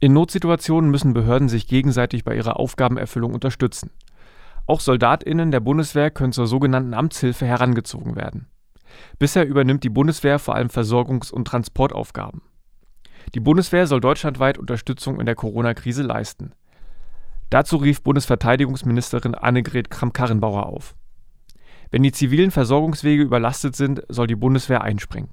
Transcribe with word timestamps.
In 0.00 0.12
Notsituationen 0.12 0.90
müssen 0.90 1.12
Behörden 1.12 1.48
sich 1.48 1.66
gegenseitig 1.66 2.22
bei 2.22 2.36
ihrer 2.36 2.60
Aufgabenerfüllung 2.60 3.34
unterstützen. 3.34 3.90
Auch 4.66 4.80
Soldatinnen 4.80 5.50
der 5.50 5.60
Bundeswehr 5.60 6.10
können 6.10 6.32
zur 6.32 6.46
sogenannten 6.46 6.94
Amtshilfe 6.94 7.46
herangezogen 7.46 8.14
werden. 8.14 8.46
Bisher 9.18 9.46
übernimmt 9.46 9.82
die 9.82 9.88
Bundeswehr 9.88 10.38
vor 10.38 10.54
allem 10.54 10.68
Versorgungs- 10.68 11.32
und 11.32 11.46
Transportaufgaben. 11.46 12.42
Die 13.34 13.40
Bundeswehr 13.40 13.86
soll 13.86 14.00
deutschlandweit 14.00 14.56
Unterstützung 14.56 15.18
in 15.18 15.26
der 15.26 15.34
Corona-Krise 15.34 16.02
leisten. 16.02 16.52
Dazu 17.50 17.76
rief 17.76 18.02
Bundesverteidigungsministerin 18.02 19.34
Annegret 19.34 19.90
Kramp-Karrenbauer 19.90 20.66
auf. 20.66 20.94
Wenn 21.90 22.02
die 22.02 22.12
zivilen 22.12 22.50
Versorgungswege 22.50 23.22
überlastet 23.22 23.74
sind, 23.74 24.02
soll 24.08 24.26
die 24.26 24.36
Bundeswehr 24.36 24.82
einspringen. 24.82 25.30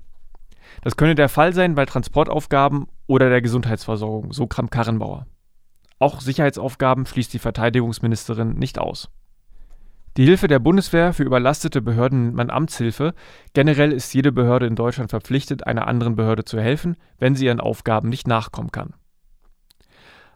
Das 0.81 0.97
könne 0.97 1.15
der 1.15 1.29
Fall 1.29 1.53
sein 1.53 1.75
bei 1.75 1.85
Transportaufgaben 1.85 2.87
oder 3.07 3.29
der 3.29 3.41
Gesundheitsversorgung, 3.41 4.33
so 4.33 4.47
Kramp-Karrenbauer. 4.47 5.27
Auch 5.99 6.21
Sicherheitsaufgaben 6.21 7.05
schließt 7.05 7.33
die 7.33 7.39
Verteidigungsministerin 7.39 8.53
nicht 8.55 8.79
aus. 8.79 9.09
Die 10.17 10.25
Hilfe 10.25 10.47
der 10.47 10.59
Bundeswehr 10.59 11.11
für 11.11 11.23
überlastete 11.23 11.81
Behörden 11.81 12.23
nennt 12.23 12.35
man 12.35 12.49
Amtshilfe. 12.49 13.13
Generell 13.53 13.91
ist 13.91 14.13
jede 14.13 14.31
Behörde 14.31 14.65
in 14.65 14.75
Deutschland 14.75 15.09
verpflichtet, 15.09 15.67
einer 15.67 15.87
anderen 15.87 16.15
Behörde 16.15 16.45
zu 16.45 16.59
helfen, 16.59 16.95
wenn 17.19 17.35
sie 17.35 17.45
ihren 17.45 17.59
Aufgaben 17.59 18.07
nicht 18.07 18.25
nachkommen 18.25 18.71
kann. 18.71 18.93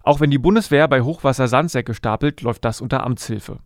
Auch 0.04 0.20
wenn 0.20 0.32
die 0.32 0.38
Bundeswehr 0.38 0.88
bei 0.88 1.02
Hochwasser 1.02 1.48
Sandsäcke 1.48 1.94
stapelt, 1.94 2.42
läuft 2.42 2.66
das 2.66 2.82
unter 2.82 3.04
Amtshilfe. 3.06 3.60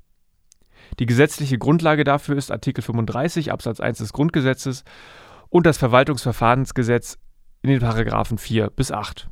Die 0.99 1.05
gesetzliche 1.07 1.57
Grundlage 1.57 2.03
dafür 2.03 2.37
ist 2.37 2.51
Artikel 2.51 2.83
35 2.83 3.51
Absatz 3.51 3.79
1 3.79 3.97
des 3.99 4.13
Grundgesetzes 4.13 4.83
und 5.49 5.65
das 5.65 5.77
Verwaltungsverfahrensgesetz 5.77 7.17
in 7.63 7.69
den 7.69 7.79
Paragraphen 7.79 8.37
4 8.37 8.69
bis 8.69 8.91
8. 8.91 9.29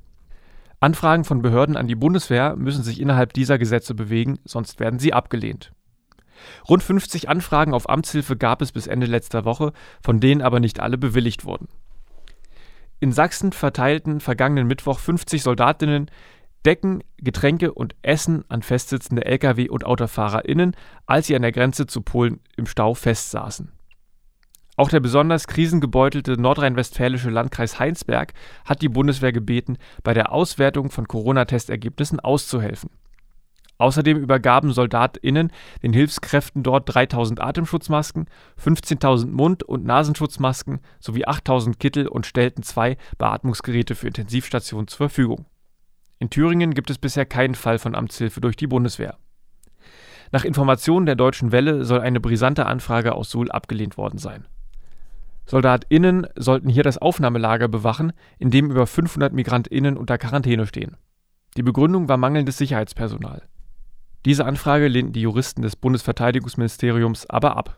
Anfragen 0.79 1.25
von 1.25 1.41
Behörden 1.41 1.75
an 1.75 1.87
die 1.87 1.95
Bundeswehr 1.95 2.55
müssen 2.55 2.81
sich 2.81 2.99
innerhalb 3.01 3.33
dieser 3.33 3.59
Gesetze 3.59 3.93
bewegen, 3.93 4.39
sonst 4.45 4.79
werden 4.79 4.99
sie 4.99 5.13
abgelehnt. 5.13 5.73
Rund 6.67 6.81
50 6.81 7.29
Anfragen 7.29 7.73
auf 7.73 7.89
Amtshilfe 7.89 8.37
gab 8.37 8.61
es 8.61 8.71
bis 8.71 8.87
Ende 8.87 9.05
letzter 9.05 9.45
Woche, 9.45 9.73
von 10.01 10.19
denen 10.19 10.41
aber 10.41 10.59
nicht 10.59 10.79
alle 10.79 10.97
bewilligt 10.97 11.45
wurden. 11.45 11.67
In 12.99 13.11
Sachsen 13.11 13.51
verteilten 13.51 14.21
vergangenen 14.21 14.65
Mittwoch 14.65 14.99
50 14.99 15.43
Soldatinnen 15.43 16.09
Decken, 16.65 17.03
Getränke 17.17 17.73
und 17.73 17.95
Essen 18.01 18.45
an 18.47 18.61
festsitzende 18.61 19.25
Lkw- 19.25 19.69
und 19.69 19.85
AutofahrerInnen, 19.85 20.75
als 21.05 21.27
sie 21.27 21.35
an 21.35 21.41
der 21.41 21.51
Grenze 21.51 21.85
zu 21.85 22.01
Polen 22.01 22.39
im 22.55 22.65
Stau 22.65 22.93
festsaßen. 22.93 23.71
Auch 24.81 24.89
der 24.89 24.99
besonders 24.99 25.45
krisengebeutelte 25.45 26.41
nordrhein-westfälische 26.41 27.29
Landkreis 27.29 27.77
Heinsberg 27.77 28.33
hat 28.65 28.81
die 28.81 28.89
Bundeswehr 28.89 29.31
gebeten, 29.31 29.77
bei 30.01 30.15
der 30.15 30.31
Auswertung 30.31 30.89
von 30.89 31.07
Corona-Testergebnissen 31.07 32.19
auszuhelfen. 32.19 32.89
Außerdem 33.77 34.17
übergaben 34.17 34.73
SoldatInnen 34.73 35.51
den 35.83 35.93
Hilfskräften 35.93 36.63
dort 36.63 36.91
3000 36.91 37.41
Atemschutzmasken, 37.41 38.25
15.000 38.59 39.27
Mund- 39.27 39.61
und 39.61 39.85
Nasenschutzmasken 39.85 40.79
sowie 40.99 41.25
8000 41.25 41.79
Kittel 41.79 42.07
und 42.07 42.25
stellten 42.25 42.63
zwei 42.63 42.97
Beatmungsgeräte 43.19 43.93
für 43.93 44.07
Intensivstationen 44.07 44.87
zur 44.87 44.97
Verfügung. 44.97 45.45
In 46.17 46.31
Thüringen 46.31 46.73
gibt 46.73 46.89
es 46.89 46.97
bisher 46.97 47.27
keinen 47.27 47.53
Fall 47.53 47.77
von 47.77 47.93
Amtshilfe 47.93 48.41
durch 48.41 48.55
die 48.55 48.65
Bundeswehr. 48.65 49.19
Nach 50.31 50.43
Informationen 50.43 51.05
der 51.05 51.15
Deutschen 51.15 51.51
Welle 51.51 51.85
soll 51.85 51.99
eine 51.99 52.19
brisante 52.19 52.65
Anfrage 52.65 53.13
aus 53.13 53.29
Suhl 53.29 53.51
abgelehnt 53.51 53.95
worden 53.95 54.17
sein. 54.17 54.47
SoldatInnen 55.45 56.27
sollten 56.35 56.69
hier 56.69 56.83
das 56.83 56.97
Aufnahmelager 56.97 57.67
bewachen, 57.67 58.13
in 58.39 58.51
dem 58.51 58.71
über 58.71 58.87
500 58.87 59.33
MigrantInnen 59.33 59.97
unter 59.97 60.17
Quarantäne 60.17 60.67
stehen. 60.67 60.97
Die 61.57 61.63
Begründung 61.63 62.07
war 62.07 62.17
mangelndes 62.17 62.57
Sicherheitspersonal. 62.57 63.43
Diese 64.25 64.45
Anfrage 64.45 64.87
lehnten 64.87 65.13
die 65.13 65.21
Juristen 65.21 65.61
des 65.61 65.75
Bundesverteidigungsministeriums 65.75 67.29
aber 67.29 67.57
ab 67.57 67.75